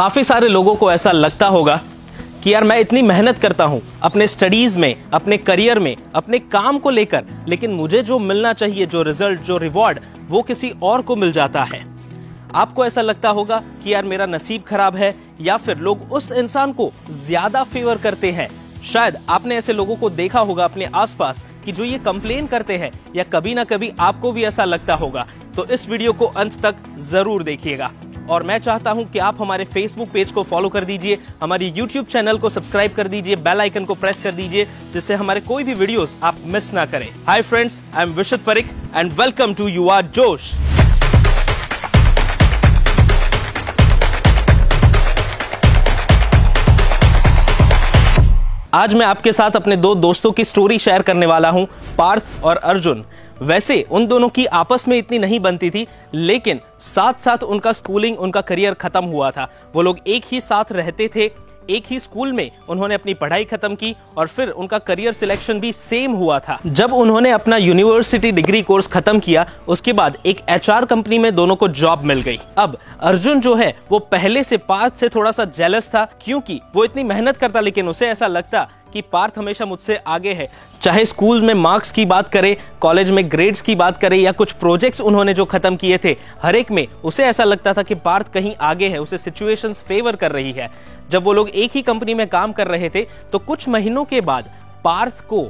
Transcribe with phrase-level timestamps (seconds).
[0.00, 1.74] काफ़ी सारे लोगों को ऐसा लगता होगा
[2.44, 6.78] कि यार मैं इतनी मेहनत करता हूँ, अपने स्टडीज़ में, अपने करियर में, अपने काम
[6.78, 11.16] को लेकर, लेकिन मुझे जो मिलना चाहिए, जो रिज़ल्ट जो रिवॉर्ड वो किसी और को
[11.16, 11.84] मिल जाता है।
[12.54, 16.72] आपको ऐसा लगता होगा कि यार मेरा नसीब खराब है, या फिर लोग उस इंसान
[16.72, 18.48] को ज़्यादा फेवर करते हैं।
[18.82, 22.92] शायद आपने ऐसे लोगों को देखा होगा अपने आसपास कि जो ये कंप्लेन करते हैं,
[23.16, 25.26] या कभी ना कभी आपको भी ऐसा लगता होगा।
[25.56, 27.92] तो इस वीडियो को अंत तक ज़रूर देखिएगा।
[28.30, 32.06] और मैं चाहता हूँ कि आप हमारे फेसबुक पेज को फॉलो कर दीजिए, हमारी यूट्यूब
[32.06, 35.74] चैनल को सब्सक्राइब कर दीजिए बेल आइकन को प्रेस कर दीजिए, जिससे हमारे कोई भी
[35.74, 39.88] वीडियोस आप मिस ना करें। Hi friends I am Vishit Parikh and welcome to U
[39.88, 40.52] R Josh
[48.74, 51.66] आज मैं आपके साथ अपने दो दोस्तों की स्टोरी शेयर करने वाला हूँ,
[51.98, 53.04] पार्थ और अर्जुन।
[53.42, 58.18] वैसे, उन दोनों की आपस में इतनी नहीं बनती थी, लेकिन साथ साथ उनका स्कूलिंग
[58.18, 61.30] उनका करियर खत्म हुआ था। वो लोग एक ही साथ रहते थे
[61.70, 65.72] एक ही स्कूल में उन्होंने अपनी पढ़ाई खत्म की और फिर उनका करियर सिलेक्शन भी
[65.72, 70.84] सेम हुआ था। जब उन्होंने अपना यूनिवर्सिटी डिग्री कोर्स खत्म किया, उसके बाद एक एचआर
[70.84, 74.94] कंपनी में दोनों को जॉब मिल गई। अब अर्जुन जो है, वो पहले से पाँच
[74.94, 79.02] से थोड़ा सा जेलस था, क्योंकि वो इतनी मेहनत करता, लेकिन उसे ऐसा लगता कि
[79.02, 80.50] पार्थ हमेशा मुझसे आगे है।
[80.82, 84.52] चाहे स्कूल में मार्क्स की बात करें, कॉलेज में ग्रेड्स की बात करें, या कुछ
[84.52, 88.32] प्रोजेक्ट्स उन्होंने जो खत्म किए थे, हर एक में उसे ऐसा लगता था कि पार्थ
[88.32, 90.70] कहीं आगे है, उसे सिचुएशंस फेवर कर रही है।
[91.10, 94.20] जब वो लोग एक ही कंपनी में काम कर रहे थे तो कुछ महीनों के
[94.20, 94.50] बाद
[94.84, 95.42] पार्थ को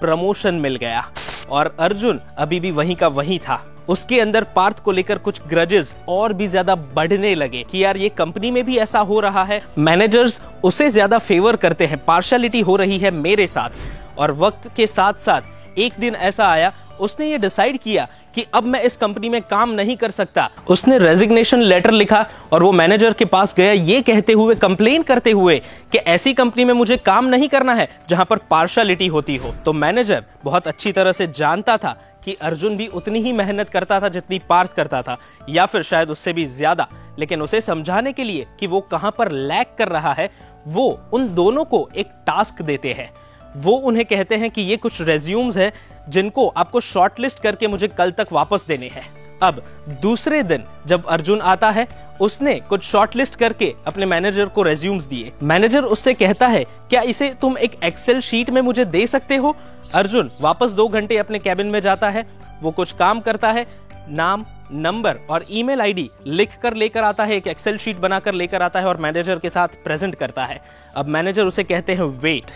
[0.00, 1.04] प्रमोशन मिल गया।
[1.50, 5.94] और अर्जुन अभी भी वहीं का वहीं था। उसके अंदर पार्थ को लेकर कुछ ग्रजेस
[6.08, 9.60] और भी ज़्यादा बढ़ने लगे कि यार, ये कंपनी में भी ऐसा हो रहा है।
[9.78, 14.86] मैनेजर्स उसे ज़्यादा फेवर करते हैं। पार्शलिटी हो रही है मेरे साथ और वक्त के
[14.86, 15.42] साथ साथ
[15.78, 19.70] एक दिन ऐसा आया, उसने ये डिसाइड किया कि अब मैं इस कंपनी में काम
[19.70, 24.32] नहीं कर सकता। उसने रेजिग्नेशन लेटर लिखा और वो मैनेजर के पास गया, ये कहते
[24.32, 25.58] हुए कंप्लेन करते हुए
[25.92, 29.72] कि ऐसी कंपनी में मुझे काम नहीं करना है जहाँ पर पार्शलिटी होती हो। तो
[29.72, 34.08] मैनेजर बहुत अच्छी तरह से जानता था कि अर्जुन भी उतनी ही मेहनत करता था
[34.08, 35.18] जितनी पार्थ करता था,
[35.48, 39.30] या फिर शायद उससे भी ज़्यादा। लेकिन उसे समझाने के लिए कि वो कहाँ पर
[39.32, 40.30] लैक कर रहा है,
[40.66, 43.10] वो उन दोनों को एक टास्क देते हैं।
[43.56, 45.72] वो उन्हें कहते हैं कि ये कुछ रेज्यूम्स है
[46.08, 49.62] जिनको आपको शॉर्टलिस्ट करके मुझे कल तक वापस देने हैं। अब,
[50.02, 51.88] दूसरे दिन जब अर्जुन आता है,
[52.20, 57.34] उसने कुछ शॉर्टलिस्ट करके अपने मैनेजर को रेज्यूम्स दिए। मैनेजर उससे कहता है, क्या इसे
[57.40, 59.56] तुम एक एक्सेल शीट में मुझे दे सकते हो?
[59.94, 62.26] अर्जुन वापस दो घंटे अपने कैबिन में जाता है।
[62.62, 63.66] वो कुछ काम करता है,
[64.08, 68.62] नाम, नंबर और ईमेल आईडी लिख कर लेकर आता है, एक एक्सेल शीट बनाकर लेकर
[68.62, 70.60] आता है और मैनेजर के साथ प्रेजेंट करता है।
[70.96, 72.50] अब मैनेजर उसे कहते हैं वेट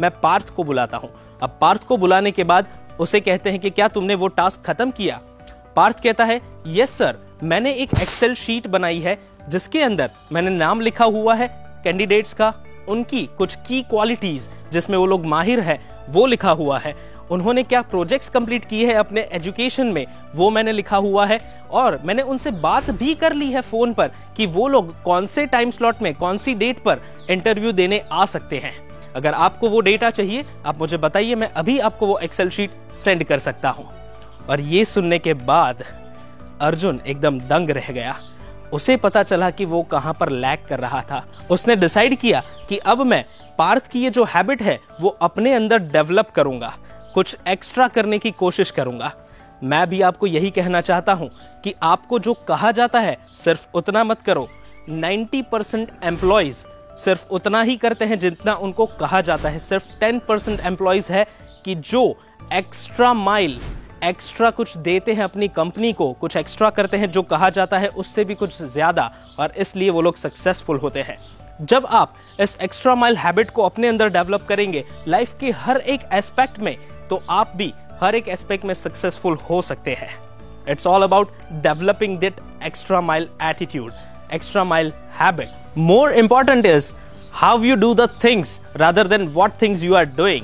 [0.00, 1.10] मैं पार्थ को बुलाता हूँ।
[1.42, 2.66] अब पार्थ को बुलाने के बाद
[3.00, 5.20] उसे कहते हैं कि क्या तुमने वो टास्क खत्म किया?
[5.76, 9.18] पार्थ कहता है यस सर मैंने एक एक्सेल शीट बनाई है,
[9.48, 11.48] जिसके अंदर मैंने नाम लिखा हुआ है
[11.84, 12.52] कैंडिडेट्स का,
[12.88, 16.94] उनकी कुछ की क्वालिटीज जिसमें वो लोग माहिर है, वो लिखा हुआ है।
[17.30, 21.40] उन्होंने क्या प्रोजेक्ट्स कंप्लीट किए हैं अपने एजुकेशन में, वो मैंने लिखा हुआ है।
[21.70, 25.46] और मैंने उनसे बात भी कर ली है फ़ोन पर कि वो लोग कौन से
[25.46, 29.80] टाइम स्लॉट में, कौन सी डेट पर इंटरव्यू देने आ सकते हैं। अगर आपको वो
[29.80, 33.88] डेटा चाहिए, आप मुझे बताइए, मैं अभी आपको वो एक्सेल शीट सेंड कर सकता हूँ।
[34.50, 35.84] और ये सुनने के बाद
[36.60, 38.16] अर्जुन एकदम दंग रह गया।
[38.72, 42.78] उसे पता चला कि वो कहाँ पर लैक कर रहा था। उसने डिसाइड किया कि
[42.78, 43.24] अब मैं
[43.58, 46.72] पार्थ की ये जो हैबिट है, वो अपने अंदर डेवलप करूँगा।
[47.14, 49.12] कुछ एक्स्ट्रा करने की कोशिश करूँगा।
[49.64, 51.30] मैं भी आपको यही कहना चाहता हूँ
[51.64, 54.48] कि आपको जो कहा जाता है, सिर्फ़ उतना मत करो।
[54.88, 56.66] 90 परसेंट एम्प्लॉयज़
[57.00, 61.26] सिर्फ़ उतना ही करते हैं जितना उनको कहा जाता है। सिर्फ़ 10 परसेंट एम्प्लॉयज़ है
[61.64, 62.02] कि जो
[62.52, 63.58] एक्स्ट्रा माइल
[64.04, 67.88] एक्स्ट्रा कुछ देते हैं अपनी कंपनी को, कुछ एक्स्ट्रा करते हैं जो कहा जाता है,
[67.88, 71.16] उससे भी कुछ ज़्यादा और इसलिए वो लोग सक्सेसफुल होते हैं।
[71.62, 76.08] जब आप इस एक्स्ट्रा माइल हैबिट को अपने अंदर डेवलप करेंगे लाइफ के हर एक
[76.12, 76.76] एस्पेक्ट में
[77.10, 77.72] तो आप भी
[78.02, 80.10] हर एक एस्पेक्ट में सक्सेसफुल हो सकते हैं।
[80.68, 81.32] It's all about
[81.62, 83.92] developing that extra mile attitude
[84.32, 85.59] extra mile habit.
[85.76, 86.94] More important is
[87.30, 90.42] how you do the things rather than what things you are doing.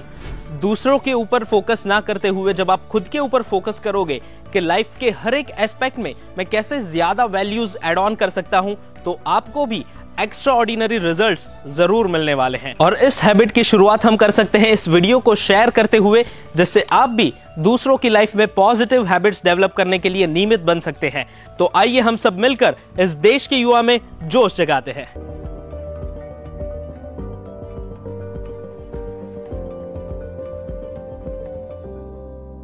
[0.61, 4.21] दूसरों के ऊपर फोकस ना करते हुए जब आप खुद के ऊपर फोकस करोगे
[4.53, 8.59] कि लाइफ के हर एक एस्पेक्ट में मैं कैसे ज़्यादा वैल्यूज़ एड ऑन कर सकता
[8.59, 9.85] हूँ तो आपको भी
[10.21, 14.59] एक्स्ट्रा ऑर्डिनरी रिज़ल्ट ज़रूर मिलने वाले हैं। और इस हैबिट की शुरुआत हम कर सकते
[14.59, 16.25] हैं इस वीडियो को शेयर करते हुए,
[16.56, 20.81] जिससे आप भी दूसरों की लाइफ में पॉजिटिव हैबिट्स डेवलप करने के लिए नियमित बन
[20.81, 21.27] सकते हैं।
[21.59, 25.09] तो आइए हम सब मिलकर इस देश के युवा में जोश जगाते हैं।